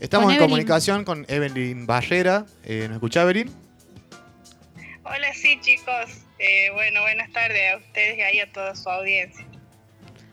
Estamos 0.00 0.32
en 0.32 0.38
comunicación 0.38 1.04
con 1.04 1.24
Evelyn 1.28 1.86
Barrera. 1.86 2.44
Eh, 2.64 2.84
¿Nos 2.88 2.96
escucha 2.96 3.22
Evelyn? 3.22 3.50
Hola, 5.04 5.32
sí, 5.34 5.58
chicos. 5.62 6.22
Eh, 6.38 6.70
bueno, 6.74 7.00
buenas 7.00 7.32
tardes 7.32 7.72
a 7.72 7.76
ustedes 7.78 8.18
y 8.18 8.20
ahí 8.20 8.40
a 8.40 8.52
toda 8.52 8.74
su 8.74 8.88
audiencia. 8.90 9.46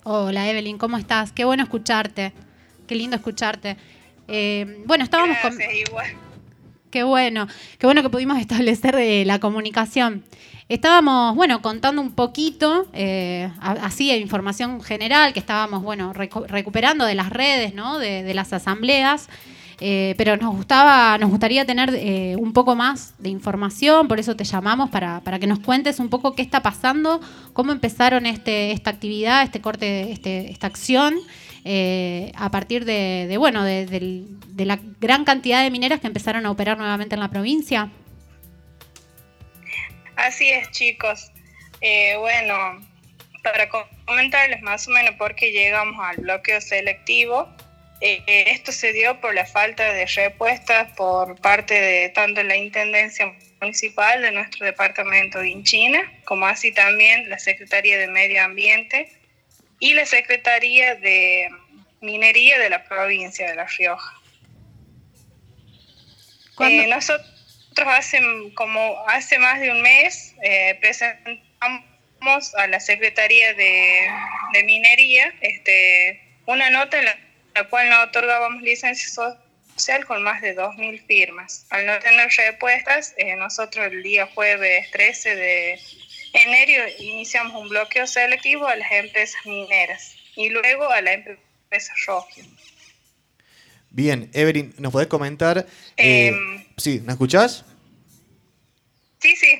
Hola, 0.03 0.49
Evelyn, 0.49 0.77
¿cómo 0.77 0.97
estás? 0.97 1.31
Qué 1.31 1.45
bueno 1.45 1.63
escucharte. 1.63 2.33
Qué 2.87 2.95
lindo 2.95 3.15
escucharte. 3.15 3.77
Eh, 4.27 4.83
bueno, 4.85 5.05
estábamos 5.05 5.37
Gracias, 5.41 5.73
igual. 5.87 6.07
Qué 6.93 7.01
bueno, 7.01 7.47
qué 7.79 7.87
bueno 7.87 8.03
que 8.03 8.09
pudimos 8.09 8.37
establecer 8.41 8.95
eh, 8.95 9.25
la 9.25 9.39
comunicación. 9.39 10.23
Estábamos, 10.69 11.35
bueno, 11.35 11.61
contando 11.61 12.01
un 12.01 12.13
poquito, 12.13 12.87
eh, 12.93 13.49
así 13.59 14.09
de 14.09 14.17
información 14.17 14.81
general 14.81 15.33
que 15.33 15.39
estábamos, 15.39 15.83
bueno, 15.83 16.13
recuperando 16.13 17.05
de 17.05 17.15
las 17.15 17.31
redes, 17.31 17.73
¿no? 17.73 17.99
De, 17.99 18.31
las 18.33 18.53
asambleas. 18.53 19.27
Eh, 19.79 20.13
pero 20.17 20.37
nos 20.37 20.55
gustaba, 20.55 21.17
nos 21.17 21.29
gustaría 21.29 21.65
tener 21.65 21.93
eh, 21.93 22.35
un 22.37 22.53
poco 22.53 22.75
más 22.75 23.13
de 23.17 23.29
información, 23.29 24.07
por 24.07 24.19
eso 24.19 24.35
te 24.35 24.43
llamamos 24.43 24.89
para, 24.89 25.21
que 25.39 25.47
nos 25.47 25.59
cuentes 25.59 25.99
un 25.99 26.09
poco 26.09 26.35
qué 26.35 26.41
está 26.41 26.61
pasando, 26.61 27.19
cómo 27.53 27.71
empezaron 27.71 28.25
este, 28.25 28.71
esta 28.71 28.89
actividad, 28.89 29.43
este 29.43 29.61
corte, 29.61 30.11
este, 30.11 30.51
esta 30.51 30.67
acción, 30.67 31.15
a 32.35 32.51
partir 32.51 32.83
de, 32.83 33.35
bueno, 33.37 33.63
de 33.63 34.65
la 34.65 34.79
gran 34.99 35.23
cantidad 35.23 35.63
de 35.63 35.71
mineras 35.71 36.01
que 36.01 36.07
empezaron 36.07 36.45
a 36.45 36.51
operar 36.51 36.77
nuevamente 36.77 37.15
en 37.15 37.21
la 37.21 37.29
provincia. 37.29 37.89
Así 40.15 40.49
es, 40.49 40.69
chicos. 40.71 41.31
Eh, 41.81 42.15
bueno, 42.17 42.55
para 43.43 43.67
comentarles 44.05 44.61
más 44.61 44.87
o 44.87 44.91
menos 44.91 45.15
por 45.15 45.35
qué 45.35 45.51
llegamos 45.51 45.97
al 45.99 46.17
bloqueo 46.17 46.61
selectivo, 46.61 47.49
eh, 48.05 48.51
esto 48.51 48.73
se 48.73 48.91
dio 48.91 49.21
por 49.21 49.33
la 49.33 49.45
falta 49.45 49.93
de 49.93 50.05
respuestas 50.05 50.91
por 50.97 51.39
parte 51.39 51.73
de 51.73 52.09
tanto 52.09 52.43
la 52.43 52.57
Intendencia 52.57 53.33
Municipal 53.61 54.21
de 54.21 54.31
nuestro 54.31 54.65
departamento 54.65 55.39
de 55.39 55.51
Inchina, 55.51 56.11
como 56.25 56.45
así 56.45 56.73
también 56.73 57.29
la 57.29 57.39
Secretaría 57.39 57.97
de 57.97 58.09
Medio 58.09 58.43
Ambiente 58.43 59.09
y 59.79 59.93
la 59.93 60.05
Secretaría 60.05 60.95
de 60.95 61.47
Minería 62.01 62.59
de 62.59 62.69
la 62.69 62.83
provincia 62.83 63.47
de 63.49 63.55
La 63.55 63.67
Rioja. 63.67 64.19
Eh, 66.59 66.87
nosotros 66.87 67.25
hace, 67.87 68.19
como 68.53 69.01
hace 69.07 69.39
más 69.39 69.61
de 69.61 69.71
un 69.71 69.81
mes 69.81 70.35
eh, 70.43 70.77
presentamos 70.81 72.53
a 72.57 72.67
la 72.67 72.81
Secretaría 72.81 73.53
de, 73.53 74.09
Minería 74.65 75.33
este, 75.39 76.21
una 76.45 76.69
nota 76.69 76.99
en 76.99 77.05
la, 77.05 77.22
cual 77.69 77.89
nos 77.89 78.07
otorgábamos 78.07 78.61
licencia 78.61 79.07
social 79.09 80.05
con 80.05 80.23
más 80.23 80.41
de 80.41 80.55
2.000 80.55 81.05
firmas. 81.05 81.65
Al 81.69 81.85
no 81.85 81.99
tener 81.99 82.29
respuestas, 82.29 83.13
eh, 83.17 83.35
nosotros 83.35 83.87
el 83.87 84.03
día 84.03 84.27
jueves 84.33 84.89
13 84.91 85.35
de 85.35 85.79
enero 86.33 86.83
iniciamos 86.99 87.61
un 87.61 87.69
bloqueo 87.69 88.07
selectivo 88.07 88.67
a 88.67 88.75
las 88.75 88.91
empresas 88.91 89.45
mineras 89.45 90.15
y 90.35 90.49
luego 90.49 90.89
a 90.89 91.01
la 91.01 91.13
empresa 91.13 91.93
Rogio. 92.07 92.43
Bien, 93.89 94.29
Evelyn, 94.33 94.73
¿nos 94.79 94.91
podés 94.91 95.07
comentar? 95.07 95.67
Eh, 95.97 96.27
em, 96.27 96.65
sí, 96.77 97.01
¿me 97.05 97.11
escuchás? 97.11 97.63
Sí, 99.19 99.35
sí. 99.35 99.59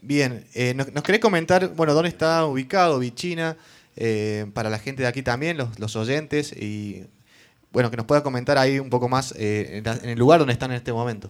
Bien, 0.00 0.44
eh, 0.54 0.74
¿nos, 0.74 1.02
querés 1.02 1.20
comentar, 1.20 1.68
bueno, 1.68 1.94
dónde 1.94 2.08
está 2.08 2.44
ubicado 2.44 2.98
Vichina, 2.98 3.56
eh, 3.96 4.46
para 4.52 4.68
la 4.68 4.78
gente 4.78 5.02
de 5.02 5.08
aquí 5.08 5.22
también, 5.22 5.56
los, 5.56 5.96
oyentes, 5.96 6.52
y 6.52 7.04
bueno, 7.70 7.90
que 7.90 7.96
nos 7.96 8.06
pueda 8.06 8.22
comentar 8.22 8.58
ahí 8.58 8.78
un 8.78 8.90
poco 8.90 9.08
más 9.08 9.34
en, 9.36 9.86
el 9.86 10.18
lugar 10.18 10.38
donde 10.38 10.52
están 10.52 10.70
en 10.70 10.76
este 10.76 10.92
momento? 10.92 11.28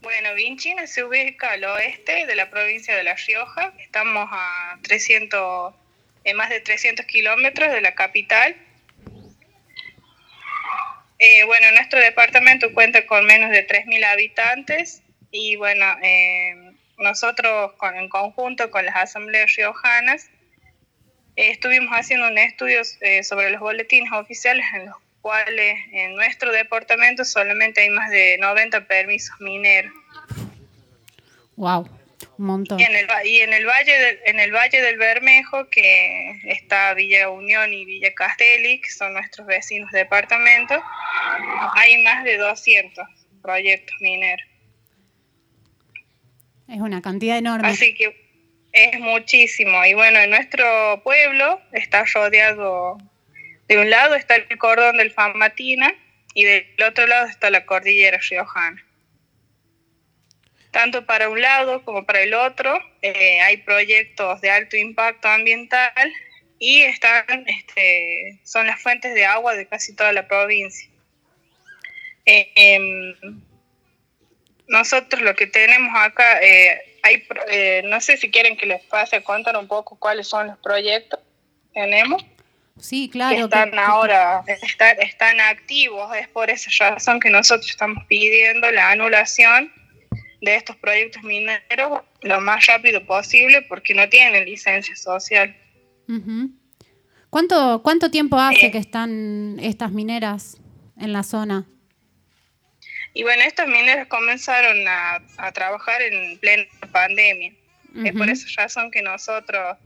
Bueno, 0.00 0.34
Vichina 0.34 0.86
se 0.86 1.02
ubica 1.02 1.52
al 1.52 1.64
oeste 1.64 2.26
de 2.26 2.34
la 2.36 2.48
provincia 2.50 2.94
de 2.94 3.02
La 3.02 3.14
Rioja, 3.14 3.72
estamos 3.78 4.28
a 4.30 4.78
300, 4.82 5.74
en 6.24 6.36
más 6.36 6.50
de 6.50 6.60
300 6.60 7.04
kilómetros 7.06 7.72
de 7.72 7.80
la 7.80 7.94
capital 7.94 8.56
eh, 11.18 11.44
bueno, 11.44 11.72
nuestro 11.72 11.98
departamento 11.98 12.74
cuenta 12.74 13.06
con 13.06 13.24
menos 13.24 13.50
de 13.50 13.66
3.000 13.66 14.04
habitantes 14.04 15.02
y 15.30 15.56
bueno, 15.56 15.86
eh, 16.02 16.72
nosotros 16.98 17.72
con, 17.78 17.96
en 17.96 18.08
conjunto 18.10 18.70
con 18.70 18.84
las 18.84 18.96
asambleas 18.96 19.54
riojanas 19.56 20.28
eh, 21.36 21.50
estuvimos 21.50 21.92
haciendo 21.92 22.28
un 22.28 22.38
estudio 22.38 22.82
sobre 23.22 23.50
los 23.50 23.60
boletines 23.60 24.10
oficiales 24.12 24.64
en 24.74 24.86
los 24.86 24.96
cuales 25.20 25.76
en 25.92 26.14
nuestro 26.14 26.52
departamento 26.52 27.24
solamente 27.24 27.80
hay 27.82 27.90
más 27.90 28.10
de 28.10 28.38
90 28.38 28.86
permisos 28.86 29.34
mineros. 29.40 29.92
Wow. 31.56 31.88
Y 32.38 32.82
en 32.82 32.96
el, 32.96 33.06
y 33.24 33.40
en 33.40 33.54
el 33.54 33.66
valle 33.66 33.98
del, 33.98 34.18
en 34.26 34.40
el 34.40 34.52
valle 34.52 34.82
del 34.82 34.98
Bermejo, 34.98 35.68
que 35.70 36.32
está 36.44 36.92
Villa 36.92 37.30
Unión 37.30 37.72
y 37.72 37.84
Villa 37.86 38.12
Castelli, 38.14 38.80
que 38.80 38.90
son 38.90 39.14
nuestros 39.14 39.46
vecinos 39.46 39.90
departamentos, 39.90 40.78
hay 41.74 42.02
más 42.02 42.24
de 42.24 42.36
200 42.36 43.06
proyectos 43.40 43.96
mineros. 44.00 44.46
Es 46.68 46.80
una 46.80 47.00
cantidad 47.00 47.38
enorme. 47.38 47.68
Así 47.68 47.94
que 47.94 48.25
es 48.76 49.00
muchísimo. 49.00 49.84
Y 49.84 49.94
bueno, 49.94 50.18
en 50.18 50.30
nuestro 50.30 51.02
pueblo 51.02 51.60
está 51.72 52.04
rodeado, 52.04 52.98
de 53.68 53.78
un 53.78 53.90
lado 53.90 54.14
está 54.14 54.36
el 54.36 54.58
cordón 54.58 54.98
del 54.98 55.12
Famatina 55.12 55.92
y 56.34 56.44
del 56.44 56.66
otro 56.86 57.06
lado 57.06 57.26
está 57.26 57.50
la 57.50 57.64
cordillera 57.64 58.18
riojana 58.30 58.86
tanto 60.76 61.06
para 61.06 61.30
un 61.30 61.40
lado 61.40 61.82
como 61.86 62.04
para 62.04 62.20
el 62.20 62.34
otro. 62.34 62.78
Eh, 63.00 63.40
hay 63.40 63.56
proyectos 63.56 64.42
de 64.42 64.50
alto 64.50 64.76
impacto 64.76 65.26
ambiental 65.26 66.12
y 66.58 66.82
están, 66.82 67.24
este, 67.46 68.38
son 68.44 68.66
las 68.66 68.82
fuentes 68.82 69.14
de 69.14 69.24
agua 69.24 69.54
de 69.54 69.66
casi 69.66 69.96
toda 69.96 70.12
la 70.12 70.28
provincia. 70.28 70.90
Eh, 72.26 72.52
em, 72.56 73.40
nosotros 74.68 75.22
lo 75.22 75.34
que 75.34 75.46
tenemos 75.46 75.94
acá, 75.96 76.40
eh, 77.08 77.82
hay, 77.82 77.88
no 77.88 78.00
sé 78.00 78.16
si 78.16 78.30
quieren 78.30 78.56
que 78.56 78.66
les 78.66 78.82
pase 78.84 79.16
a 79.16 79.24
contar 79.24 79.56
un 79.56 79.66
poco 79.66 79.96
cuáles 79.96 80.28
son 80.28 80.48
los 80.48 80.58
proyectos 80.58 81.20
que 81.20 81.80
tenemos. 81.80 82.24
Sí, 82.78 83.08
claro. 83.08 83.44
están 83.44 83.78
ahora, 83.78 84.44
están, 84.46 85.00
están 85.00 85.40
activos, 85.40 86.14
es 86.14 86.28
por 86.28 86.50
esa 86.50 86.70
razón 86.90 87.20
que 87.20 87.30
nosotros 87.30 87.70
estamos 87.70 88.04
pidiendo 88.06 88.70
la 88.70 88.90
anulación 88.90 89.72
de 90.42 90.56
estos 90.56 90.76
proyectos 90.76 91.22
mineros 91.22 92.02
lo 92.22 92.40
más 92.40 92.66
rápido 92.66 93.04
posible 93.06 93.62
porque 93.62 93.94
no 93.94 94.08
tienen 94.08 94.44
licencia 94.44 94.94
social. 94.94 95.56
¿Cuánto, 97.30 97.82
¿Cuánto 97.82 98.10
tiempo 98.10 98.38
hace 98.38 98.66
eh. 98.66 98.70
que 98.70 98.78
están 98.78 99.58
estas 99.60 99.92
mineras 99.92 100.58
en 100.98 101.12
la 101.12 101.22
zona? 101.22 101.66
Y 103.16 103.22
bueno, 103.22 103.44
estas 103.44 103.66
mineras 103.66 104.08
comenzaron 104.08 104.76
a, 104.86 105.22
trabajar 105.54 106.02
en 106.02 106.38
plena 106.38 106.66
pandemia. 106.92 107.50
Es 108.04 108.12
por 108.12 108.28
esa 108.28 108.46
razón 108.60 108.90
que 108.90 109.00
nosotros, 109.00 109.78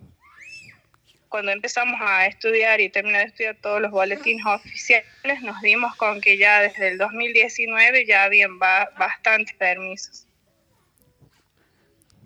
cuando 1.29 1.53
empezamos 1.53 2.01
a 2.03 2.27
estudiar 2.27 2.81
y 2.81 2.89
terminar 2.89 3.21
de 3.21 3.29
estudiar 3.29 3.57
todos 3.63 3.81
los 3.81 3.93
boletines 3.93 4.45
oficiales, 4.45 5.07
nos 5.43 5.61
dimos 5.63 5.95
con 5.95 6.21
que 6.21 6.39
ya 6.39 6.61
desde 6.63 6.89
el 6.89 6.99
2019 6.99 8.05
ya 8.05 8.25
habían 8.25 8.59
bastantes 8.59 9.55
permisos. 9.55 10.27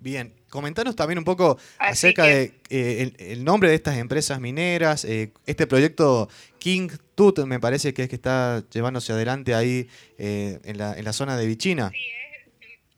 Bien, 0.04 0.34
comentanos 0.50 0.96
también 0.96 1.16
un 1.16 1.24
poco 1.24 1.58
acerca 1.78 2.24
de 2.24 2.52
eh, 2.68 3.10
el, 3.20 3.42
nombre 3.42 3.70
de 3.70 3.74
estas 3.74 3.96
empresas 3.96 4.38
mineras, 4.38 5.06
eh, 5.06 5.32
este 5.46 5.66
proyecto 5.66 6.28
King 6.58 6.90
Tut 7.14 7.38
me 7.46 7.58
parece 7.58 7.94
que 7.94 8.02
es 8.02 8.10
que 8.10 8.16
está 8.16 8.62
llevándose 8.70 9.14
adelante 9.14 9.54
ahí 9.54 9.88
eh, 10.18 10.60
en, 10.62 10.76
la, 10.76 10.92
en, 10.92 11.06
la, 11.06 11.14
zona 11.14 11.38
de 11.38 11.46
Vichina. 11.46 11.88
Sí, 11.88 12.06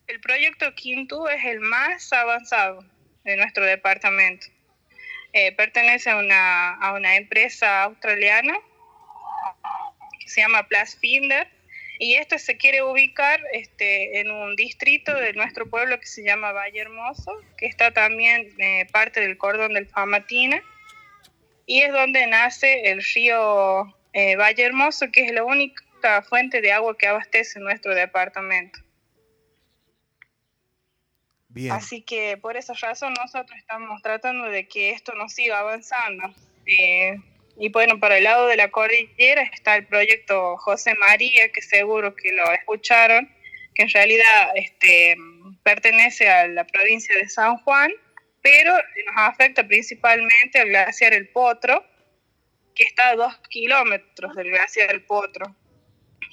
el, 0.08 0.18
proyecto 0.18 0.74
King 0.74 1.06
Tut 1.06 1.28
es 1.30 1.44
el 1.44 1.60
más 1.60 2.12
avanzado 2.12 2.84
de 3.22 3.36
nuestro 3.36 3.64
departamento. 3.64 4.48
pertenece 5.56 6.10
a 6.10 6.16
una, 6.16 6.74
a 6.74 6.92
una 6.94 7.14
empresa 7.14 7.84
australiana 7.84 8.54
que 10.18 10.28
se 10.28 10.40
llama 10.40 10.66
Plasfinder 10.66 11.55
y 11.98 12.14
esto 12.14 12.38
se 12.38 12.56
quiere 12.56 12.82
ubicar 12.82 13.40
este, 13.52 14.20
en 14.20 14.30
un 14.30 14.54
distrito 14.56 15.14
de 15.14 15.32
nuestro 15.32 15.68
pueblo 15.68 15.98
que 15.98 16.06
se 16.06 16.22
llama 16.22 16.52
Valle 16.52 16.80
Hermoso, 16.80 17.32
que 17.56 17.66
está 17.66 17.92
también 17.92 18.52
eh, 18.58 18.86
parte 18.92 19.20
del 19.20 19.38
cordón 19.38 19.74
del 19.74 19.86
Famatina, 19.86 20.62
y 21.64 21.80
es 21.80 21.92
donde 21.92 22.26
nace 22.26 22.90
el 22.90 23.02
río 23.02 23.94
eh, 24.12 24.36
Valle 24.36 24.64
Hermoso, 24.64 25.10
que 25.10 25.24
es 25.24 25.32
la 25.32 25.44
única 25.44 26.22
fuente 26.22 26.60
de 26.60 26.72
agua 26.72 26.96
que 26.96 27.06
abastece 27.06 27.58
nuestro 27.60 27.94
departamento. 27.94 28.78
Bien. 31.48 31.72
Así 31.72 32.02
que 32.02 32.36
por 32.36 32.56
esa 32.56 32.74
razón 32.74 33.14
nosotros 33.14 33.58
estamos 33.58 34.02
tratando 34.02 34.44
de 34.44 34.68
que 34.68 34.90
esto 34.90 35.14
no 35.14 35.28
siga 35.30 35.60
avanzando. 35.60 36.34
Eh, 36.66 37.16
y 37.58 37.70
bueno, 37.70 37.98
para 37.98 38.18
el 38.18 38.24
lado 38.24 38.46
de 38.48 38.56
la 38.56 38.70
cordillera 38.70 39.42
está 39.42 39.76
el 39.76 39.86
proyecto 39.86 40.56
José 40.58 40.94
María, 40.94 41.50
que 41.50 41.62
seguro 41.62 42.14
que 42.14 42.32
lo 42.32 42.50
escucharon, 42.52 43.30
que 43.74 43.82
en 43.82 43.90
realidad 43.90 44.52
este, 44.54 45.16
pertenece 45.62 46.28
a 46.28 46.48
la 46.48 46.66
provincia 46.66 47.14
de 47.16 47.28
San 47.28 47.56
Juan, 47.58 47.90
pero 48.42 48.72
nos 48.72 49.16
afecta 49.16 49.66
principalmente 49.66 50.60
al 50.60 50.68
glaciar 50.68 51.14
El 51.14 51.28
Potro, 51.28 51.84
que 52.74 52.84
está 52.84 53.08
a 53.08 53.16
dos 53.16 53.36
kilómetros 53.48 54.34
del 54.34 54.50
glaciar 54.50 54.92
El 54.92 55.02
Potro. 55.02 55.56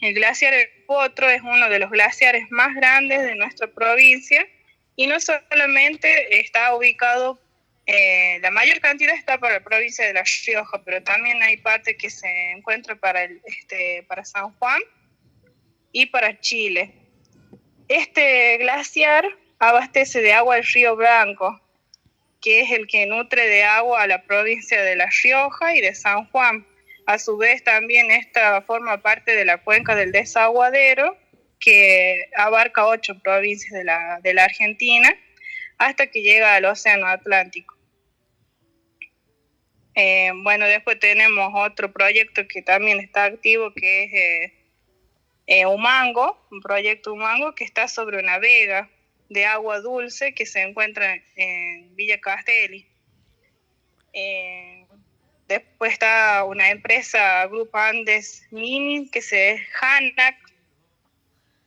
El 0.01 0.13
glaciar 0.13 0.53
El 0.53 0.67
Potro 0.85 1.29
es 1.29 1.41
uno 1.41 1.69
de 1.69 1.79
los 1.79 1.89
glaciares 1.89 2.45
más 2.49 2.75
grandes 2.75 3.21
de 3.21 3.35
nuestra 3.35 3.67
provincia 3.67 4.45
y 4.95 5.07
no 5.07 5.19
solamente 5.19 6.39
está 6.39 6.75
ubicado, 6.75 7.39
eh, 7.85 8.39
la 8.41 8.50
mayor 8.51 8.80
cantidad 8.80 9.13
está 9.13 9.38
para 9.38 9.56
la 9.56 9.63
provincia 9.63 10.06
de 10.06 10.13
La 10.13 10.24
Rioja, 10.45 10.81
pero 10.85 11.03
también 11.03 11.41
hay 11.44 11.57
parte 11.57 11.97
que 11.97 12.09
se 12.09 12.51
encuentra 12.51 12.95
para, 12.95 13.24
el, 13.24 13.41
este, 13.45 14.03
para 14.07 14.24
San 14.24 14.53
Juan 14.53 14.81
y 15.91 16.06
para 16.06 16.39
Chile. 16.39 16.94
Este 17.89 18.57
glaciar 18.57 19.25
abastece 19.59 20.21
de 20.21 20.33
agua 20.33 20.57
el 20.57 20.63
río 20.63 20.95
Blanco, 20.95 21.59
que 22.41 22.62
es 22.62 22.71
el 22.71 22.88
que 22.88 23.06
nutre 23.06 23.47
de 23.47 23.63
agua 23.63 24.03
a 24.03 24.07
la 24.07 24.24
provincia 24.24 24.81
de 24.81 24.95
La 24.95 25.09
Rioja 25.21 25.75
y 25.75 25.81
de 25.81 25.94
San 25.94 26.25
Juan. 26.29 26.65
A 27.06 27.19
su 27.19 27.36
vez 27.36 27.63
también 27.65 28.12
esta 28.12 28.62
forma 28.62 29.01
parte 29.01 29.36
de 29.36 29.44
la 29.44 29.57
cuenca 29.57 29.94
del 29.94 30.13
desaguadero, 30.13 31.18
que 31.59 32.29
abarca 32.36 32.86
ocho 32.86 33.19
provincias 33.19 33.74
de 33.74 33.83
la, 33.83 34.19
de 34.21 34.33
la 34.33 34.45
Argentina, 34.45 35.13
hasta 35.77 36.07
que 36.07 36.21
llega 36.21 36.56
al 36.56 36.65
Océano 36.65 37.07
Atlántico. 37.07 37.72
Eh, 39.95 40.31
bueno, 40.35 40.65
después 40.65 40.99
tenemos 40.99 41.51
otro 41.53 41.91
proyecto 41.91 42.47
que 42.47 42.61
también 42.61 42.99
está 42.99 43.25
activo, 43.25 43.71
que 43.73 44.03
es 44.03 44.13
eh, 44.13 44.53
eh, 45.45 45.65
Humango, 45.65 46.43
un 46.51 46.61
proyecto 46.61 47.13
Humango 47.13 47.53
que 47.53 47.63
está 47.63 47.87
sobre 47.87 48.17
una 48.17 48.39
vega 48.39 48.89
de 49.29 49.45
agua 49.45 49.79
dulce 49.79 50.33
que 50.33 50.45
se 50.45 50.61
encuentra 50.61 51.15
en 51.35 51.95
Villa 51.95 52.19
Castelli. 52.19 52.87
después 55.47 55.93
está 55.93 56.43
una 56.43 56.71
empresa, 56.71 57.45
Grupo 57.47 57.77
Andes 57.77 58.47
Mini, 58.51 59.09
que 59.09 59.21
se 59.21 59.61
Hanac. 59.79 60.37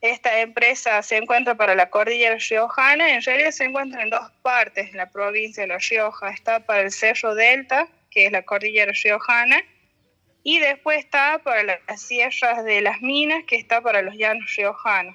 Esta 0.00 0.40
empresa 0.40 1.02
se 1.02 1.16
encuentra 1.16 1.54
para 1.54 1.74
la 1.74 1.90
cordillera 1.90 2.36
riojana, 2.36 3.14
en 3.14 3.22
realidad 3.22 3.50
se 3.50 3.64
encuentra 3.64 4.02
en 4.02 4.10
dos 4.10 4.30
partes 4.42 4.90
en 4.90 4.98
la 4.98 5.10
provincia 5.10 5.62
de 5.62 5.68
La 5.68 5.78
Rioja. 5.78 6.30
Está 6.30 6.60
para 6.60 6.82
el 6.82 6.92
Cerro 6.92 7.34
Delta, 7.34 7.88
que 8.16 8.24
es 8.24 8.32
la 8.32 8.46
cordillera 8.46 8.92
riojana, 8.92 9.62
y 10.42 10.58
después 10.58 11.00
está 11.00 11.38
para 11.44 11.62
las 11.62 12.00
sierras 12.00 12.64
de 12.64 12.80
las 12.80 13.02
minas, 13.02 13.44
que 13.46 13.56
está 13.56 13.82
para 13.82 14.00
los 14.00 14.16
llanos 14.16 14.56
riojanos. 14.56 15.14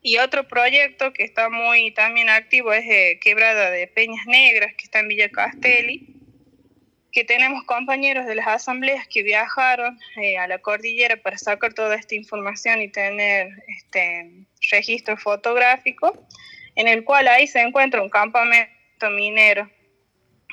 Y 0.00 0.16
otro 0.16 0.48
proyecto 0.48 1.12
que 1.12 1.22
está 1.22 1.50
muy 1.50 1.90
también 1.90 2.30
activo 2.30 2.72
es 2.72 2.86
eh, 2.88 3.20
Quebrada 3.20 3.70
de 3.70 3.86
Peñas 3.88 4.24
Negras, 4.26 4.72
que 4.72 4.84
está 4.84 5.00
en 5.00 5.08
Villa 5.08 5.28
Castelli, 5.28 6.16
que 7.12 7.24
tenemos 7.24 7.62
compañeros 7.64 8.24
de 8.24 8.36
las 8.36 8.46
asambleas 8.46 9.06
que 9.06 9.22
viajaron 9.22 9.98
eh, 10.16 10.38
a 10.38 10.48
la 10.48 10.60
cordillera 10.60 11.18
para 11.18 11.36
sacar 11.36 11.74
toda 11.74 11.94
esta 11.96 12.14
información 12.14 12.80
y 12.80 12.88
tener 12.88 13.50
este 13.66 14.46
registro 14.70 15.18
fotográfico, 15.18 16.26
en 16.74 16.88
el 16.88 17.04
cual 17.04 17.28
ahí 17.28 17.46
se 17.46 17.60
encuentra 17.60 18.00
un 18.00 18.08
campamento 18.08 19.10
minero 19.10 19.68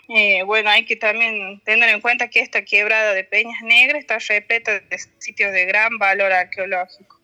eh, 0.10 0.44
bueno, 0.44 0.70
hay 0.70 0.86
que 0.86 0.96
también 0.96 1.60
tener 1.66 1.90
en 1.90 2.00
cuenta 2.00 2.30
que 2.30 2.40
esta 2.40 2.64
quebrada 2.64 3.14
de 3.14 3.24
Peñas 3.24 3.62
Negras 3.62 4.00
está 4.00 4.20
repleta 4.20 4.80
de 4.80 5.00
sitios 5.20 5.52
de 5.52 5.66
gran 5.66 5.98
valor 5.98 6.32
arqueológico. 6.32 7.20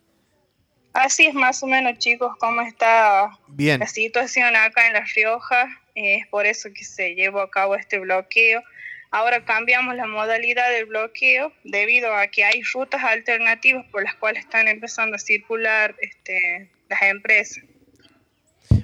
Así 0.92 1.26
es 1.26 1.34
más 1.34 1.62
o 1.62 1.66
menos, 1.66 1.98
chicos, 1.98 2.32
cómo 2.38 2.60
está 2.60 3.30
la 3.56 3.86
situación 3.86 4.54
acá 4.54 4.86
en 4.86 4.92
La 4.92 5.04
Rioja. 5.14 5.66
Eh, 5.94 6.16
es 6.16 6.26
por 6.28 6.46
eso 6.46 6.68
que 6.72 6.84
se 6.84 7.14
llevó 7.14 7.40
a 7.40 7.50
cabo 7.50 7.74
este 7.74 7.98
bloqueo. 7.98 8.62
Ahora 9.10 9.44
cambiamos 9.44 9.96
la 9.96 10.06
modalidad 10.06 10.70
del 10.70 10.86
bloqueo 10.86 11.52
debido 11.64 12.14
a 12.14 12.26
que 12.28 12.44
hay 12.44 12.62
rutas 12.62 13.02
alternativas 13.02 13.86
por 13.90 14.04
las 14.04 14.14
cuales 14.16 14.44
están 14.44 14.68
empezando 14.68 15.16
a 15.16 15.18
circular 15.18 15.96
este, 16.00 16.70
las 16.88 17.02
empresas. 17.02 17.64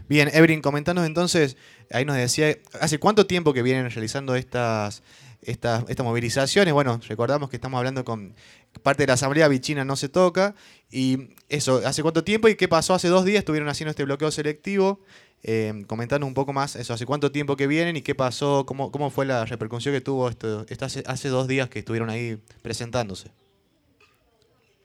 Bien, 0.08 0.28
Evelyn, 0.32 0.62
comentanos 0.62 1.06
entonces 1.06 1.56
ahí 1.90 2.04
nos 2.04 2.16
decía, 2.16 2.56
¿hace 2.80 2.98
cuánto 2.98 3.26
tiempo 3.26 3.52
que 3.52 3.62
vienen 3.62 3.90
realizando 3.90 4.34
estas, 4.36 5.02
estas, 5.42 5.84
estas 5.88 6.04
movilizaciones? 6.04 6.72
Bueno, 6.72 7.00
recordamos 7.08 7.50
que 7.50 7.56
estamos 7.56 7.78
hablando 7.78 8.04
con 8.04 8.34
parte 8.82 9.02
de 9.02 9.08
la 9.08 9.14
Asamblea 9.14 9.48
Vichina 9.48 9.84
no 9.84 9.96
se 9.96 10.08
toca. 10.08 10.54
Y 10.90 11.30
eso, 11.48 11.82
¿hace 11.84 12.02
cuánto 12.02 12.24
tiempo 12.24 12.48
y 12.48 12.56
qué 12.56 12.68
pasó? 12.68 12.94
Hace 12.94 13.08
dos 13.08 13.24
días 13.24 13.40
estuvieron 13.40 13.68
haciendo 13.68 13.90
este 13.90 14.04
bloqueo 14.04 14.30
selectivo. 14.30 15.00
Eh, 15.42 15.84
comentando 15.86 16.26
un 16.26 16.34
poco 16.34 16.52
más 16.52 16.76
eso, 16.76 16.92
hace 16.92 17.06
cuánto 17.06 17.32
tiempo 17.32 17.56
que 17.56 17.66
vienen 17.66 17.96
y 17.96 18.02
qué 18.02 18.14
pasó, 18.14 18.66
cómo, 18.66 18.92
cómo 18.92 19.08
fue 19.08 19.24
la 19.24 19.46
repercusión 19.46 19.94
que 19.94 20.02
tuvo 20.02 20.28
esto, 20.28 20.66
hace, 20.80 21.02
hace 21.06 21.28
dos 21.28 21.48
días 21.48 21.70
que 21.70 21.78
estuvieron 21.78 22.10
ahí 22.10 22.38
presentándose. 22.60 23.30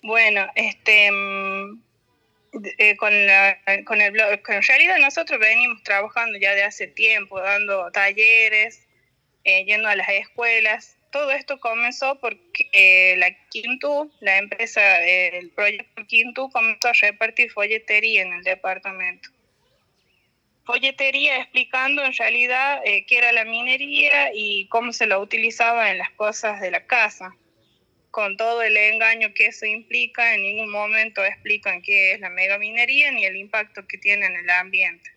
Bueno, 0.02 0.46
este 0.56 1.12
mm, 1.12 1.82
eh, 2.78 2.96
con, 2.98 3.28
la, 3.28 3.58
con 3.86 4.02
el 4.02 4.12
blog, 4.12 4.40
en 4.48 4.62
realidad 4.62 4.98
nosotros 5.00 5.40
venimos 5.40 5.84
trabajando 5.84 6.38
ya 6.38 6.56
de 6.56 6.64
hace 6.64 6.88
tiempo, 6.88 7.40
dando 7.40 7.92
talleres, 7.92 8.88
eh, 9.44 9.66
yendo 9.66 9.88
a 9.88 9.96
las 9.96 10.10
escuelas. 10.10 10.98
Todo 11.12 11.32
esto 11.32 11.60
comenzó 11.60 12.20
porque 12.20 12.70
eh, 12.74 13.16
la 13.18 13.32
Quintu, 13.50 14.12
la 14.20 14.38
empresa, 14.38 15.04
el 15.06 15.50
proyecto 15.52 16.06
Quintu 16.08 16.50
comenzó 16.50 16.90
a 16.90 16.94
repartir 16.94 17.52
folletería 17.52 18.22
en 18.22 18.34
el 18.34 18.44
departamento. 18.44 19.30
Folletería 20.66 21.38
explicando 21.38 22.04
en 22.04 22.14
realidad 22.14 22.82
qué 22.84 23.18
era 23.18 23.32
la 23.32 23.46
minería 23.46 24.32
y 24.34 24.68
cómo 24.68 24.94
se 24.94 25.06
la 25.06 25.20
utilizaba 25.20 25.92
en 25.92 26.00
las 26.00 26.10
cosas 26.12 26.60
de 26.60 26.72
la 26.72 26.86
casa 26.86 27.36
con 28.16 28.38
todo 28.38 28.62
el 28.62 28.78
engaño 28.78 29.34
que 29.34 29.48
eso 29.48 29.66
implica, 29.66 30.36
en 30.36 30.44
ningún 30.44 30.72
momento 30.72 31.22
explican 31.22 31.82
qué 31.82 32.14
es 32.14 32.22
la 32.22 32.30
megaminería 32.30 33.12
ni 33.12 33.26
el 33.26 33.36
impacto 33.36 33.86
que 33.86 33.98
tiene 33.98 34.26
en 34.26 34.38
el 34.38 34.50
ambiente. 34.52 35.12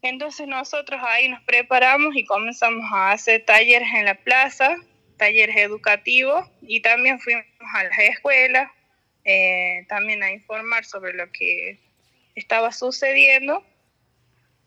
Entonces 0.00 0.46
nosotros 0.46 1.00
ahí 1.02 1.28
nos 1.28 1.42
preparamos 1.42 2.14
y 2.14 2.24
comenzamos 2.24 2.84
a 2.92 3.10
hacer 3.10 3.44
talleres 3.44 3.88
en 3.96 4.04
la 4.04 4.14
plaza, 4.14 4.76
talleres 5.16 5.56
educativos 5.56 6.48
y 6.62 6.82
también 6.82 7.18
fuimos 7.18 7.44
a 7.74 7.82
las 7.82 7.98
escuelas, 7.98 8.70
eh, 9.24 9.84
también 9.88 10.22
a 10.22 10.30
informar 10.30 10.84
sobre 10.84 11.14
lo 11.14 11.32
que 11.32 11.80
estaba 12.36 12.70
sucediendo, 12.70 13.66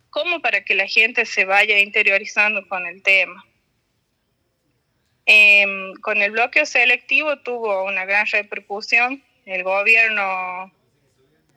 como 0.10 0.42
para 0.42 0.66
que 0.66 0.76
la 0.76 0.88
gente 0.88 1.24
se 1.24 1.46
vaya 1.46 1.80
interiorizando 1.80 2.68
con 2.68 2.86
el 2.88 3.02
tema. 3.04 3.42
Em, 5.30 5.94
con 5.96 6.22
el 6.22 6.32
bloqueo 6.32 6.66
selectivo 6.66 7.38
tuvo 7.40 7.84
una 7.84 8.06
gran 8.06 8.26
repercusión. 8.28 9.22
El 9.46 9.64
gobierno 9.64 10.72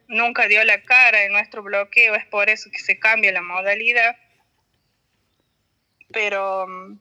nunca 0.09 0.49
dio 0.49 0.65
la 0.65 0.83
cara 0.83 1.23
en 1.23 1.33
nuestro 1.33 1.63
bloqueo, 1.63 2.17
es 2.17 2.27
por 2.27 2.51
eso 2.51 2.69
que 2.73 2.81
se 2.81 2.99
cambia 2.99 3.31
la 3.31 3.43
modalidad. 3.43 4.17
Pero 6.13 6.65
em, 6.65 6.99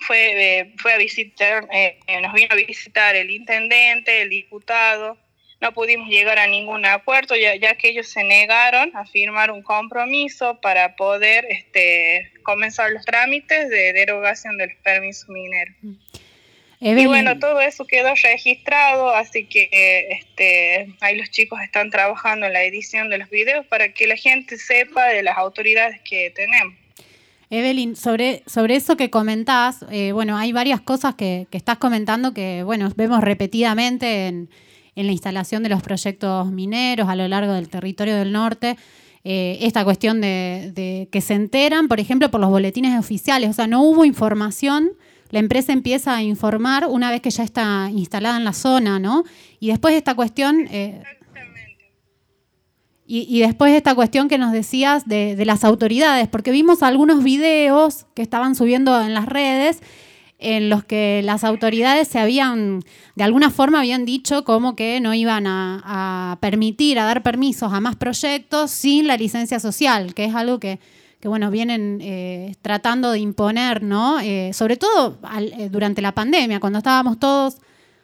fue, 0.00 0.58
eh, 0.60 0.74
fue 0.76 0.92
a 0.92 0.98
visitar, 0.98 1.66
eh, 1.72 1.98
nos 2.20 2.34
vino 2.34 2.48
a 2.50 2.56
visitar 2.56 3.16
el 3.16 3.30
intendente, 3.30 4.20
el 4.20 4.28
diputado, 4.28 5.16
no 5.60 5.72
pudimos 5.72 6.08
llegar 6.08 6.38
a 6.38 6.46
ningún 6.46 6.86
acuerdo 6.86 7.36
ya, 7.36 7.54
ya, 7.56 7.74
que 7.74 7.90
ellos 7.90 8.08
se 8.08 8.24
negaron 8.24 8.90
a 8.96 9.04
firmar 9.04 9.50
un 9.50 9.62
compromiso 9.62 10.58
para 10.60 10.96
poder 10.96 11.46
este, 11.50 12.32
comenzar 12.42 12.90
los 12.92 13.04
trámites 13.04 13.68
de 13.68 13.92
derogación 13.92 14.56
del 14.56 14.74
permiso 14.82 15.30
minero. 15.30 15.72
Mm. 15.82 15.94
Y 16.82 17.04
bueno, 17.04 17.38
todo 17.38 17.60
eso 17.60 17.84
quedó 17.86 18.14
registrado, 18.14 19.14
así 19.14 19.44
que 19.44 19.68
este, 20.10 20.94
ahí 21.00 21.18
los 21.18 21.30
chicos 21.30 21.60
están 21.60 21.90
trabajando 21.90 22.46
en 22.46 22.54
la 22.54 22.62
edición 22.62 23.10
de 23.10 23.18
los 23.18 23.28
videos 23.28 23.66
para 23.66 23.92
que 23.92 24.06
la 24.06 24.16
gente 24.16 24.56
sepa 24.56 25.08
de 25.08 25.22
las 25.22 25.36
autoridades 25.36 26.00
que 26.08 26.32
tenemos. 26.34 26.74
Evelyn, 27.50 27.96
sobre, 27.96 28.42
sobre 28.46 28.76
eso 28.76 28.96
que 28.96 29.10
comentás, 29.10 29.84
eh, 29.90 30.12
bueno, 30.12 30.38
hay 30.38 30.52
varias 30.52 30.80
cosas 30.80 31.16
que, 31.16 31.46
que 31.50 31.58
estás 31.58 31.76
comentando 31.76 32.32
que, 32.32 32.62
bueno, 32.62 32.90
vemos 32.96 33.20
repetidamente 33.20 34.28
en, 34.28 34.48
en 34.94 35.06
la 35.06 35.12
instalación 35.12 35.62
de 35.62 35.68
los 35.68 35.82
proyectos 35.82 36.50
mineros 36.50 37.08
a 37.08 37.16
lo 37.16 37.26
largo 37.28 37.52
del 37.52 37.68
territorio 37.68 38.16
del 38.16 38.32
norte. 38.32 38.76
Eh, 39.22 39.58
esta 39.60 39.84
cuestión 39.84 40.20
de, 40.20 41.08
que 41.10 41.20
se 41.20 41.34
enteran, 41.34 41.88
por 41.88 42.00
ejemplo, 42.00 42.30
por 42.30 42.40
los 42.40 42.50
boletines 42.50 42.98
oficiales, 42.98 43.50
o 43.50 43.52
sea, 43.52 43.66
no 43.66 43.82
hubo 43.82 44.04
información, 44.06 44.92
la 45.30 45.40
empresa 45.40 45.72
empieza 45.72 46.16
a 46.16 46.22
informar 46.22 46.86
una 46.88 47.10
vez 47.10 47.20
que 47.20 47.30
ya 47.30 47.44
está 47.44 47.90
instalada 47.92 48.38
en 48.38 48.44
la 48.44 48.54
zona, 48.54 48.98
¿no? 48.98 49.24
Y 49.58 49.68
después 49.68 49.94
esta 49.94 50.14
cuestión... 50.14 50.66
Eh, 50.70 51.02
y, 53.12 53.40
después 53.40 53.72
esta 53.74 53.96
cuestión 53.96 54.28
que 54.28 54.38
nos 54.38 54.52
decías 54.52 55.04
de, 55.04 55.34
de 55.34 55.44
las 55.44 55.64
autoridades, 55.64 56.28
porque 56.28 56.52
vimos 56.52 56.84
algunos 56.84 57.24
videos 57.24 58.06
que 58.14 58.22
estaban 58.22 58.54
subiendo 58.54 59.00
en 59.00 59.14
las 59.14 59.26
redes 59.26 59.80
en 60.40 60.70
los 60.70 60.84
que 60.84 61.20
las 61.22 61.44
autoridades 61.44 62.08
se 62.08 62.18
habían, 62.18 62.82
de 63.14 63.24
alguna 63.24 63.50
forma 63.50 63.80
habían 63.80 64.06
dicho 64.06 64.42
como 64.42 64.74
que 64.74 64.98
no 65.00 65.12
iban 65.14 65.46
a, 65.46 66.38
permitir, 66.40 66.98
a 66.98 67.04
dar 67.04 67.22
permisos 67.22 67.72
a 67.72 67.80
más 67.80 67.96
proyectos 67.96 68.70
sin 68.70 69.06
la 69.06 69.16
licencia 69.16 69.60
social, 69.60 70.14
que 70.14 70.24
es 70.24 70.34
algo 70.34 70.58
que, 70.58 70.80
bueno, 71.22 71.50
vienen 71.50 71.98
eh, 72.00 72.54
tratando 72.62 73.12
de 73.12 73.18
imponer, 73.18 73.82
¿no? 73.82 74.18
Eh, 74.20 74.52
sobre 74.54 74.78
todo 74.78 75.18
eh, 75.38 75.68
durante 75.70 76.00
la 76.00 76.12
pandemia, 76.12 76.58
cuando 76.58 76.78
estábamos 76.78 77.18
todos 77.18 77.58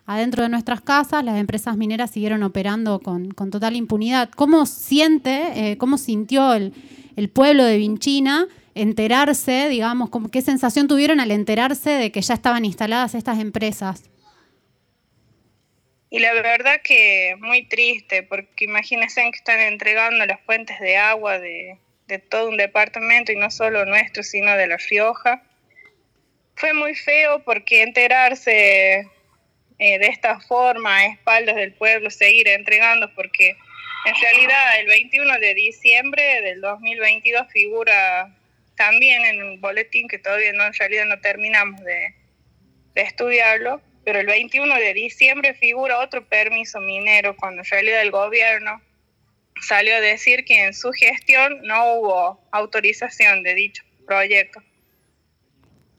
adentro 0.05 0.43
de 0.43 0.51
nuestras 0.51 0.83
casas, 0.83 1.25
las 1.25 1.39
empresas 1.39 1.77
mineras 1.79 2.11
siguieron 2.11 2.43
operando 2.43 3.01
con, 3.01 3.31
total 3.31 3.77
impunidad. 3.77 4.29
¿Cómo 4.37 4.67
siente, 4.67 5.77
cómo 5.81 5.97
sintió 5.97 6.53
el, 6.53 6.75
el 7.17 7.31
pueblo 7.31 7.65
de 7.65 7.79
Vinchina? 7.79 8.47
Enterarse, 8.77 9.69
digamos, 9.69 10.11
qué 10.31 10.43
sensación 10.43 10.87
tuvieron 10.87 11.19
al 11.19 11.31
enterarse 11.31 11.91
de 11.91 12.13
que 12.13 12.21
ya 12.21 12.35
estaban 12.35 12.65
instaladas 12.65 13.15
estas 13.15 13.39
empresas. 13.39 14.05
Y 16.11 16.21
la 16.21 16.33
verdad 16.35 16.81
que 16.85 17.37
muy 17.41 17.65
triste, 17.65 18.23
porque 18.23 18.65
imagínense 18.65 19.23
que 19.23 19.37
están 19.37 19.61
entregando 19.61 20.25
las 20.25 20.41
fuentes 20.43 20.79
de 20.81 20.97
agua 20.97 21.39
de, 21.39 21.79
todo 22.31 22.49
un 22.49 22.57
departamento, 22.57 23.33
y 23.33 23.37
no 23.37 23.51
solo 23.51 23.85
nuestro, 23.85 24.23
sino 24.23 24.57
de 24.57 24.69
La 24.69 24.77
Rioja. 24.77 25.43
Fue 26.55 26.73
muy 26.73 26.95
feo 26.95 27.43
porque 27.45 27.83
enterarse 27.83 29.09
eh, 29.79 29.99
de 29.99 30.07
esta 30.07 30.39
forma, 30.41 30.97
a 30.97 31.07
espaldas 31.07 31.57
del 31.57 31.73
pueblo, 31.75 32.09
seguir 32.11 32.49
entregando, 32.49 33.13
porque 33.15 33.57
en 34.07 34.15
realidad 34.15 34.81
el 34.81 34.87
21 34.87 35.39
de 35.41 35.55
diciembre 35.55 36.41
del 36.43 36.61
2022 36.61 37.49
figura 37.53 38.36
también 38.77 39.25
en 39.25 39.43
un 39.43 39.61
boletín 39.61 40.09
que 40.09 40.19
todavía 40.19 40.53
no, 40.53 40.67
en 40.67 40.75
realidad 40.75 41.07
no 41.07 41.21
terminamos 41.21 41.83
de, 41.83 42.15
estudiarlo, 42.95 43.83
pero 44.05 44.21
el 44.21 44.27
21 44.27 44.75
de 44.77 44.95
diciembre 44.95 45.53
figura 45.53 45.99
otro 45.99 46.27
permiso 46.27 46.81
minero 46.81 47.37
cuando 47.37 47.61
en 47.61 47.69
realidad 47.69 48.01
el 48.01 48.11
gobierno 48.11 48.81
salió 49.61 49.97
a 49.97 50.01
decir 50.01 50.47
que 50.47 50.65
en 50.65 50.73
su 50.73 50.93
gestión 50.93 51.61
no 51.63 51.93
hubo 51.93 52.49
autorización 52.53 53.43
de 53.43 53.55
dicho 53.55 53.85
proyecto. 54.07 54.63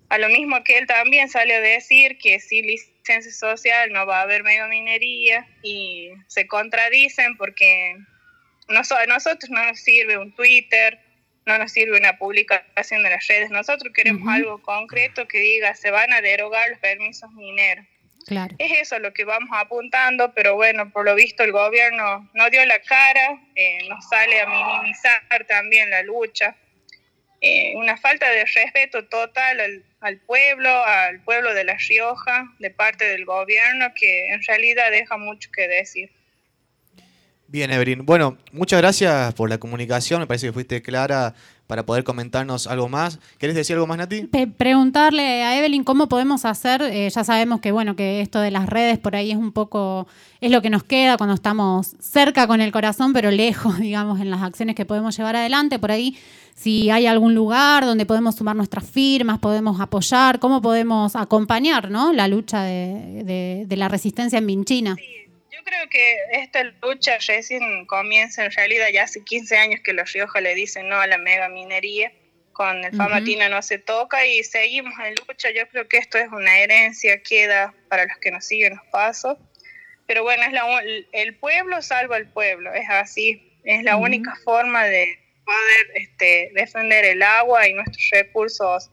A 0.09 0.17
lo 0.17 0.29
mismo 0.29 0.63
que 0.63 0.79
él 0.79 0.87
también 0.87 1.29
salió 1.29 1.57
a 1.57 1.61
decir 1.61 2.17
que 2.17 2.39
sin 2.39 2.65
licencia 2.65 3.31
social 3.31 3.91
no 3.91 4.07
va 4.07 4.19
a 4.19 4.23
haber 4.23 4.43
minería 4.43 5.47
y 5.61 6.09
se 6.27 6.47
contradicen 6.47 7.37
porque 7.37 7.95
a 8.69 9.05
nosotros 9.05 9.49
no 9.51 9.63
nos 9.65 9.79
sirve 9.79 10.17
un 10.17 10.33
Twitter, 10.33 10.99
no 11.47 11.57
nos 11.57 11.71
sirve 11.71 11.97
una 11.97 12.17
publicación 12.17 13.03
de 13.03 13.09
las 13.09 13.25
redes. 13.25 13.49
Nosotros 13.49 13.93
queremos 13.93 14.27
algo 14.27 14.61
concreto 14.61 15.27
que 15.27 15.39
diga 15.39 15.73
se 15.73 15.89
van 15.91 16.11
a 16.11 16.21
derogar 16.21 16.69
los 16.69 16.79
permisos 16.79 17.31
mineros. 17.31 17.85
Claro. 18.27 18.53
Es 18.59 18.81
eso 18.81 18.99
lo 18.99 19.13
que 19.13 19.23
vamos 19.23 19.49
apuntando, 19.53 20.33
pero 20.33 20.55
bueno, 20.55 20.91
por 20.91 21.05
lo 21.05 21.15
visto 21.15 21.43
el 21.43 21.53
gobierno 21.53 22.29
no 22.33 22.49
dio 22.49 22.65
la 22.65 22.79
cara, 22.81 23.41
eh, 23.55 23.79
nos 23.87 24.09
sale 24.09 24.41
a 24.41 24.45
minimizar 24.45 25.21
también 25.47 25.89
la 25.89 26.03
lucha. 26.03 26.57
Eh, 27.39 27.73
una 27.77 27.95
falta 27.95 28.29
de 28.29 28.43
respeto 28.43 29.05
total 29.05 29.61
al, 29.61 29.85
al, 30.01 30.17
pueblo, 30.17 30.69
al 30.83 31.21
pueblo 31.21 31.53
de 31.53 31.63
La 31.63 31.77
Rioja, 31.77 32.53
de 32.59 32.71
parte 32.71 33.05
del 33.05 33.23
gobierno, 33.23 33.93
que 33.95 34.27
en 34.33 34.43
realidad 34.43 34.91
deja 34.91 35.15
mucho 35.17 35.49
que 35.55 35.69
decir. 35.69 36.11
Bien, 37.49 37.71
Evelyn. 37.71 38.05
Bueno, 38.05 38.37
muchas 38.51 38.81
gracias 38.81 39.33
por 39.33 39.49
la 39.49 39.57
comunicación. 39.57 40.19
Me 40.19 40.27
parece 40.27 40.47
que 40.47 40.53
fuiste 40.53 40.81
clara 40.81 41.33
para 41.65 41.85
poder 41.85 42.03
comentarnos 42.03 42.67
algo 42.67 42.89
más. 42.89 43.19
¿Querés 43.37 43.55
decir 43.55 43.75
algo 43.75 43.87
más, 43.87 43.97
Nati? 43.97 44.27
preguntarle 44.57 45.43
a 45.43 45.57
Evelyn 45.57 45.85
cómo 45.85 46.09
podemos 46.09 46.43
hacer. 46.43 46.81
Eh, 46.81 47.09
ya 47.09 47.23
sabemos 47.23 47.61
que 47.61 47.71
bueno 47.71 47.95
que 47.95 48.19
esto 48.19 48.41
de 48.41 48.51
las 48.51 48.67
redes 48.67 48.97
por 48.97 49.15
ahí 49.15 49.31
es 49.31 49.37
un 49.37 49.53
poco 49.53 50.07
es 50.41 50.51
lo 50.51 50.61
que 50.61 50.69
nos 50.69 50.83
queda 50.83 51.15
cuando 51.15 51.35
estamos 51.35 51.95
cerca 51.99 52.47
con 52.47 52.59
el 52.59 52.73
corazón, 52.73 53.13
pero 53.13 53.31
lejos, 53.31 53.79
digamos, 53.79 54.19
en 54.19 54.29
las 54.29 54.41
acciones 54.41 54.75
que 54.75 54.85
podemos 54.85 55.15
llevar 55.15 55.37
adelante. 55.37 55.79
Por 55.79 55.91
ahí, 55.91 56.17
si 56.53 56.89
hay 56.89 57.05
algún 57.05 57.33
lugar 57.33 57.85
donde 57.85 58.05
podemos 58.05 58.35
sumar 58.35 58.57
nuestras 58.57 58.83
firmas, 58.89 59.39
podemos 59.39 59.79
apoyar, 59.79 60.39
cómo 60.39 60.61
podemos 60.61 61.15
acompañar, 61.15 61.91
¿no? 61.91 62.11
La 62.11 62.27
lucha 62.27 62.63
de, 62.63 63.65
la 63.69 63.87
resistencia 63.87 64.39
en 64.39 64.47
Vinchina 64.47 64.97
creo 65.67 65.89
que 65.89 66.17
esta 66.31 66.63
lucha 66.63 67.17
recién 67.27 67.85
comienza 67.85 68.45
en 68.45 68.51
realidad 68.51 68.87
ya 68.91 69.03
hace 69.03 69.23
15 69.23 69.57
años 69.57 69.81
que 69.83 69.93
los 69.93 70.11
Rioja 70.13 70.39
le 70.41 70.55
dicen 70.55 70.87
no 70.87 70.99
a 70.99 71.07
la 71.07 71.17
mega 71.17 71.49
minería, 71.49 72.11
con 72.53 72.83
el 72.83 72.95
Famatina 72.95 73.49
no 73.49 73.61
se 73.61 73.77
toca 73.77 74.25
y 74.25 74.43
seguimos 74.43 74.93
en 75.05 75.13
lucha. 75.27 75.51
Yo 75.51 75.67
creo 75.69 75.87
que 75.87 75.97
esto 75.97 76.17
es 76.17 76.27
una 76.31 76.57
herencia, 76.57 77.21
queda 77.21 77.73
para 77.87 78.05
los 78.05 78.17
que 78.17 78.31
nos 78.31 78.45
siguen 78.45 78.75
los 78.75 78.85
pasos. 78.91 79.37
Pero 80.07 80.23
bueno, 80.23 80.43
es 80.43 80.53
la, 80.53 80.63
el 81.11 81.35
pueblo 81.35 81.81
salva 81.81 82.15
al 82.15 82.31
pueblo, 82.31 82.73
es 82.73 82.89
así, 82.89 83.59
es 83.63 83.83
la 83.83 83.97
única 83.97 84.33
forma 84.43 84.85
de 84.85 85.19
poder 85.45 86.01
este, 86.01 86.51
defender 86.53 87.05
el 87.05 87.21
agua 87.21 87.67
y 87.67 87.73
nuestros 87.73 88.09
recursos 88.11 88.89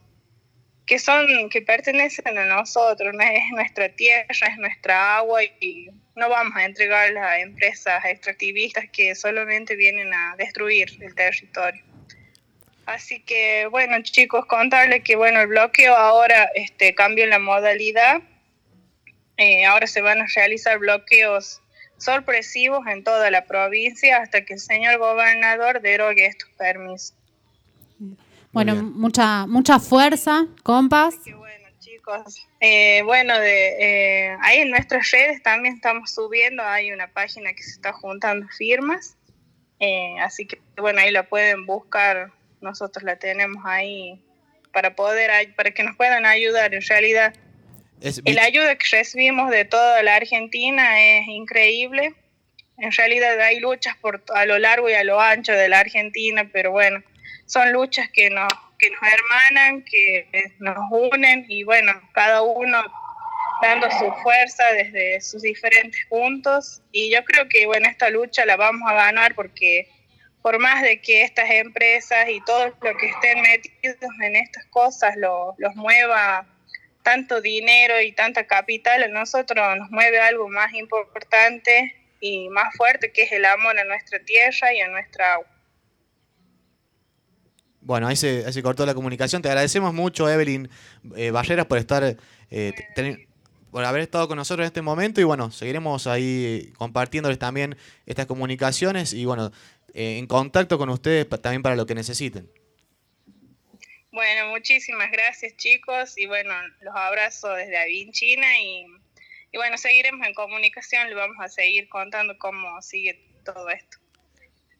que 0.86 0.98
son 0.98 1.48
que 1.48 1.62
pertenecen 1.62 2.36
a 2.36 2.44
nosotros, 2.44 3.14
es 3.18 3.50
nuestra 3.52 3.88
tierra, 3.90 4.26
es 4.28 4.58
nuestra 4.58 5.16
agua 5.16 5.42
y 5.44 5.88
no 6.16 6.28
vamos 6.28 6.56
a 6.56 6.64
entregar 6.64 7.16
a 7.16 7.40
empresas 7.40 8.04
extractivistas 8.04 8.84
que 8.90 9.14
solamente 9.14 9.76
vienen 9.76 10.12
a 10.12 10.34
destruir 10.36 10.88
el 11.00 11.14
territorio. 11.14 11.82
Así 12.86 13.20
que 13.20 13.66
bueno 13.70 14.02
chicos, 14.02 14.46
contarles 14.46 15.02
que 15.02 15.16
bueno 15.16 15.40
el 15.40 15.48
bloqueo 15.48 15.96
ahora 15.96 16.50
este 16.54 16.94
cambió 16.94 17.26
la 17.26 17.38
modalidad, 17.38 18.22
eh, 19.36 19.64
ahora 19.64 19.86
se 19.86 20.00
van 20.00 20.20
a 20.20 20.26
realizar 20.34 20.78
bloqueos 20.78 21.60
sorpresivos 21.98 22.86
en 22.86 23.02
toda 23.02 23.30
la 23.30 23.46
provincia 23.46 24.18
hasta 24.18 24.44
que 24.44 24.54
el 24.54 24.60
señor 24.60 24.98
gobernador 24.98 25.80
derogue 25.80 26.26
estos 26.26 26.50
permisos. 26.50 27.14
Bueno, 28.52 28.76
mucha 28.76 29.46
mucha 29.46 29.80
fuerza, 29.80 30.46
compas. 30.62 31.16
bueno, 31.24 31.63
chicos. 31.94 32.46
Eh, 32.60 33.02
bueno, 33.04 33.38
de, 33.38 34.28
eh, 34.28 34.36
ahí 34.42 34.60
en 34.60 34.70
nuestras 34.70 35.10
redes 35.10 35.42
también 35.42 35.74
estamos 35.74 36.12
subiendo, 36.12 36.62
hay 36.62 36.92
una 36.92 37.08
página 37.08 37.52
que 37.52 37.62
se 37.62 37.70
está 37.70 37.92
juntando 37.92 38.46
firmas, 38.48 39.16
eh, 39.80 40.16
así 40.20 40.46
que 40.46 40.60
bueno, 40.76 41.00
ahí 41.00 41.10
la 41.10 41.24
pueden 41.24 41.66
buscar, 41.66 42.30
nosotros 42.60 43.04
la 43.04 43.16
tenemos 43.16 43.62
ahí 43.66 44.20
para 44.72 44.94
poder, 44.96 45.54
para 45.54 45.70
que 45.70 45.82
nos 45.82 45.96
puedan 45.96 46.26
ayudar. 46.26 46.74
En 46.74 46.82
realidad, 46.82 47.34
la 48.24 48.42
ayuda 48.42 48.76
que 48.76 48.86
recibimos 48.90 49.50
de 49.50 49.64
toda 49.64 50.02
la 50.02 50.16
Argentina 50.16 51.00
es 51.00 51.28
increíble. 51.28 52.14
En 52.78 52.90
realidad 52.90 53.40
hay 53.40 53.60
luchas 53.60 53.96
por 53.98 54.24
a 54.34 54.46
lo 54.46 54.58
largo 54.58 54.90
y 54.90 54.94
a 54.94 55.04
lo 55.04 55.20
ancho 55.20 55.52
de 55.52 55.68
la 55.68 55.78
Argentina, 55.78 56.48
pero 56.52 56.72
bueno, 56.72 57.04
son 57.46 57.72
luchas 57.72 58.08
que 58.10 58.30
nos, 58.30 58.48
que 58.84 58.90
nos 58.90 59.12
hermanan, 59.12 59.82
que 59.82 60.52
nos 60.58 60.76
unen 60.90 61.46
y 61.48 61.64
bueno, 61.64 61.92
cada 62.12 62.42
uno 62.42 62.82
dando 63.62 63.90
su 63.90 64.12
fuerza 64.22 64.64
desde 64.72 65.20
sus 65.20 65.42
diferentes 65.42 66.04
puntos 66.08 66.82
y 66.92 67.10
yo 67.10 67.24
creo 67.24 67.48
que 67.48 67.66
bueno, 67.66 67.88
esta 67.88 68.10
lucha 68.10 68.44
la 68.44 68.56
vamos 68.56 68.88
a 68.90 68.94
ganar 68.94 69.34
porque 69.34 69.88
por 70.42 70.58
más 70.58 70.82
de 70.82 71.00
que 71.00 71.22
estas 71.22 71.50
empresas 71.50 72.28
y 72.28 72.40
todos 72.42 72.72
los 72.82 72.96
que 72.98 73.06
estén 73.06 73.40
metidos 73.40 74.10
en 74.22 74.36
estas 74.36 74.66
cosas 74.66 75.16
lo, 75.16 75.54
los 75.56 75.74
mueva 75.76 76.46
tanto 77.02 77.40
dinero 77.40 78.00
y 78.00 78.12
tanta 78.12 78.46
capital, 78.46 79.02
a 79.02 79.08
nosotros 79.08 79.76
nos 79.78 79.90
mueve 79.90 80.20
algo 80.20 80.48
más 80.48 80.72
importante 80.74 81.94
y 82.20 82.48
más 82.50 82.74
fuerte 82.76 83.12
que 83.12 83.22
es 83.22 83.32
el 83.32 83.44
amor 83.44 83.78
a 83.78 83.84
nuestra 83.84 84.18
tierra 84.20 84.74
y 84.74 84.80
a 84.80 84.88
nuestra 84.88 85.34
agua. 85.34 85.53
Bueno, 87.84 88.08
ahí 88.08 88.16
se, 88.16 88.62
cortó 88.62 88.86
la 88.86 88.94
comunicación. 88.94 89.42
Te 89.42 89.48
agradecemos 89.48 89.92
mucho, 89.92 90.28
Evelyn 90.28 90.70
eh, 91.16 91.30
Barreras, 91.30 91.66
por 91.66 91.76
estar, 91.76 92.16
eh, 92.50 93.26
por 93.70 93.84
haber 93.84 94.00
estado 94.00 94.26
con 94.26 94.38
nosotros 94.38 94.64
en 94.64 94.68
este 94.68 94.80
momento. 94.80 95.20
Y 95.20 95.24
bueno, 95.24 95.50
seguiremos 95.50 96.06
ahí 96.06 96.72
compartiéndoles 96.78 97.38
también 97.38 97.76
estas 98.06 98.24
comunicaciones 98.24 99.12
y 99.12 99.26
bueno, 99.26 99.52
eh, 99.92 100.16
en 100.18 100.26
contacto 100.26 100.78
con 100.78 100.88
ustedes 100.88 101.28
también 101.28 101.62
para 101.62 101.76
lo 101.76 101.84
que 101.84 101.94
necesiten. 101.94 102.50
Bueno, 104.10 104.48
muchísimas 104.48 105.10
gracias 105.10 105.54
chicos 105.56 106.16
y 106.16 106.26
bueno, 106.26 106.54
los 106.80 106.94
abrazo 106.96 107.52
desde 107.52 107.76
Avinchina 107.76 108.58
y, 108.60 108.86
y 109.52 109.56
bueno, 109.58 109.76
seguiremos 109.76 110.26
en 110.26 110.32
comunicación, 110.32 111.08
le 111.10 111.16
vamos 111.16 111.36
a 111.40 111.48
seguir 111.48 111.88
contando 111.90 112.38
cómo 112.38 112.80
sigue 112.80 113.20
todo 113.44 113.68
esto. 113.68 113.98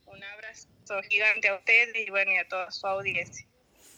Un 0.07 0.23
abrazo 0.23 0.74
gigante 1.09 1.47
a 1.49 1.55
ustedes 1.55 2.07
y 2.07 2.09
bueno, 2.09 2.31
y 2.31 2.37
a 2.37 2.47
toda 2.47 2.71
su 2.71 2.85
audiencia. 2.87 3.45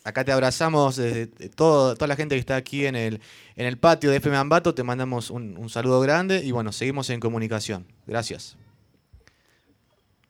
Acá 0.03 0.23
te 0.23 0.31
abrazamos 0.31 0.95
desde 0.95 1.27
todo, 1.49 1.95
toda 1.95 2.07
la 2.07 2.15
gente 2.15 2.35
que 2.35 2.39
está 2.39 2.55
aquí 2.55 2.85
en 2.85 2.95
el, 2.95 3.19
en 3.57 3.65
el 3.65 3.77
patio 3.77 4.09
de 4.09 4.17
FM 4.17 4.37
Ambato, 4.37 4.73
te 4.73 4.81
mandamos 4.81 5.29
un, 5.29 5.57
un 5.57 5.69
saludo 5.69 5.99
grande 5.99 6.43
y 6.45 6.51
bueno, 6.51 6.71
seguimos 6.71 7.09
en 7.09 7.19
comunicación. 7.19 7.85
Gracias. 8.05 8.55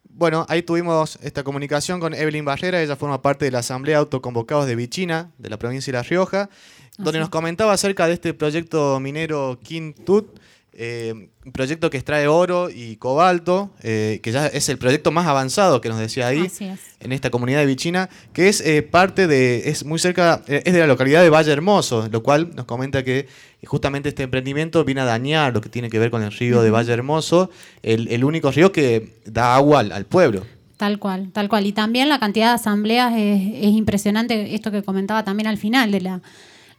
bueno, 0.04 0.48
ahí 0.50 0.64
tuvimos 0.64 1.20
esta 1.22 1.44
comunicación 1.44 2.00
con 2.00 2.16
Evelyn 2.16 2.44
Barrera, 2.44 2.82
ella 2.82 2.96
forma 2.96 3.22
parte 3.22 3.46
de 3.46 3.52
la 3.52 3.60
Asamblea 3.60 4.00
Autoconvocados 4.00 4.66
de 4.66 4.76
Vichina, 4.76 5.32
de 5.38 5.52
la 5.52 5.60
provincia 5.60 5.92
de 5.92 5.98
La 5.98 6.04
Rioja, 6.04 6.50
donde 6.98 7.20
nos 7.20 7.30
comentaba 7.30 7.74
acerca 7.74 8.08
de 8.08 8.14
este 8.14 8.34
proyecto 8.34 9.00
minero 9.00 9.60
Quintut, 9.62 10.40
eh, 10.80 11.32
un 11.44 11.52
proyecto 11.52 11.90
que 11.90 11.98
extrae 11.98 12.28
oro 12.28 12.70
y 12.70 12.98
cobalto, 12.98 13.72
eh, 13.82 14.20
que 14.22 14.32
ya 14.32 14.46
es 14.46 14.70
el 14.70 14.78
proyecto 14.78 15.10
más 15.10 15.26
avanzado 15.26 15.82
que 15.82 15.90
nos 15.90 15.98
decía 15.98 16.28
ahí, 16.28 16.52
en 17.00 17.12
esta 17.12 17.32
comunidad 17.32 17.62
de 17.62 17.66
Vichina, 17.66 18.10
que 18.32 18.48
es 18.48 18.62
eh, 18.62 18.84
parte 18.84 19.26
de, 19.26 19.70
es 19.70 19.86
muy 19.86 19.98
cerca, 19.98 20.44
es 20.48 20.72
de 20.72 20.80
la 20.80 20.86
localidad 20.86 21.24
de 21.24 21.32
Valle 21.32 21.52
Hermoso, 21.52 22.08
lo 22.12 22.22
cual 22.22 22.52
nos 22.56 22.66
comenta 22.66 23.04
que 23.04 23.28
justamente 23.66 24.10
este 24.10 24.22
emprendimiento 24.22 24.86
viene 24.86 25.02
a 25.02 25.06
dañar 25.06 25.52
lo 25.52 25.62
que 25.62 25.70
tiene 25.70 25.90
que 25.90 25.98
ver 25.98 26.12
con 26.12 26.22
el 26.22 26.32
río 26.32 26.62
de 26.62 26.70
Valle 26.70 26.94
Hermoso, 26.94 27.50
el, 27.82 28.24
único 28.24 28.52
río 28.52 28.72
que 28.72 29.16
da 29.26 29.56
agua 29.56 29.80
al, 29.80 30.06
pueblo. 30.06 30.44
Tal 30.78 31.00
cual, 31.00 31.32
tal 31.34 31.50
cual. 31.50 31.66
Y 31.66 31.72
también 31.72 32.08
la 32.08 32.20
cantidad 32.20 32.50
de 32.50 32.54
asambleas 32.54 33.14
es, 33.18 33.42
es 33.64 33.72
impresionante, 33.72 34.54
esto 34.54 34.70
que 34.70 34.84
comentaba 34.84 35.24
también 35.24 35.48
al 35.48 35.58
final 35.58 35.92
de 35.92 36.02
la 36.02 36.22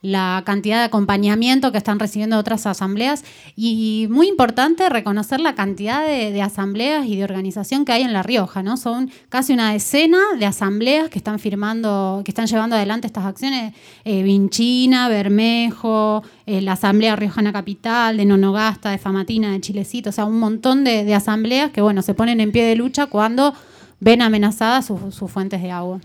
la 0.01 0.43
cantidad 0.47 0.79
de 0.79 0.85
acompañamiento 0.85 1.73
que 1.73 1.79
están 1.79 1.99
recibiendo 1.99 2.39
otras 2.39 2.67
asambleas 2.67 3.25
y 3.57 4.07
muy 4.11 4.29
importante 4.29 4.89
reconocer 4.89 5.41
la 5.41 5.55
cantidad 5.55 6.07
de, 6.07 6.41
asambleas 6.41 7.07
y 7.07 7.17
de 7.17 7.25
organización 7.25 7.85
que 7.85 7.93
hay 7.93 8.03
en 8.03 8.13
La 8.13 8.23
Rioja, 8.23 8.63
¿no? 8.63 8.77
Son 8.77 9.11
casi 9.29 9.53
una 9.53 9.73
decena 9.73 10.19
de 10.39 10.47
asambleas 10.47 11.09
que 11.09 11.19
están 11.19 11.39
firmando, 11.39 12.23
que 12.25 12.31
están 12.31 12.47
llevando 12.47 12.77
adelante 12.77 13.07
estas 13.09 13.27
acciones, 13.27 13.75
eh, 14.05 14.23
Vinchina, 14.23 15.09
Bermejo, 15.09 16.23
eh, 16.47 16.61
la 16.61 16.73
Asamblea 16.73 17.17
Riojana 17.17 17.53
Capital, 17.53 18.17
de 18.17 18.25
Nonogasta, 18.25 18.91
de 18.91 18.99
Famatina, 18.99 19.51
de 19.51 19.61
Chilecito, 19.61 20.11
o 20.11 20.13
sea, 20.13 20.27
un 20.27 20.39
montón 20.39 20.85
de, 20.85 21.05
de 21.05 21.15
asambleas 21.15 21.71
que, 21.71 21.81
bueno, 21.81 22.03
se 22.03 22.15
ponen 22.15 22.41
en 22.41 22.53
pie 22.53 22.65
de 22.65 22.77
lucha 22.77 23.07
cuando 23.07 23.53
ven 24.01 24.23
amenazadas 24.23 24.87
sus 24.87 25.31
fuentes 25.31 25.61
de 25.61 25.71
agua. 25.73 26.01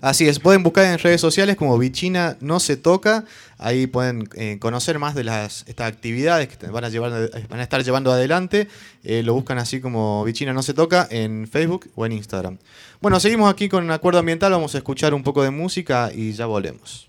Así 0.00 0.28
es, 0.28 0.38
pueden 0.38 0.62
buscar 0.62 0.84
en 0.84 0.98
redes 0.98 1.20
sociales 1.20 1.56
como 1.56 1.76
Vichina 1.78 2.36
No 2.40 2.60
Se 2.60 2.76
Toca, 2.76 3.24
ahí 3.58 3.86
pueden 3.86 4.28
eh, 4.34 4.58
conocer 4.60 4.98
más 4.98 5.14
de 5.14 5.24
las, 5.24 5.64
estas 5.66 5.88
actividades 5.88 6.48
que 6.48 6.66
van 6.68 6.84
a, 6.84 7.62
estar 7.62 7.82
llevando 7.82 8.12
adelante, 8.12 8.68
eh, 9.02 9.22
lo 9.22 9.34
buscan 9.34 9.58
así 9.58 9.80
como 9.80 10.22
Vichina 10.24 10.52
No 10.52 10.62
Se 10.62 10.74
Toca 10.74 11.08
en 11.10 11.48
Facebook 11.48 11.90
o 11.96 12.06
en 12.06 12.12
Instagram. 12.12 12.58
Bueno, 13.00 13.18
seguimos 13.18 13.50
aquí 13.50 13.68
con 13.68 13.84
un 13.84 13.90
acuerdo 13.90 14.20
ambiental, 14.20 14.52
vamos 14.52 14.74
a 14.74 14.78
escuchar 14.78 15.14
un 15.14 15.22
poco 15.22 15.42
de 15.42 15.50
música 15.50 16.10
y 16.14 16.32
ya 16.32 16.46
volvemos. 16.46 17.07